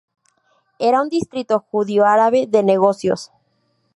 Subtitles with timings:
[0.79, 3.31] Era un distrito judío-árabe de negocios.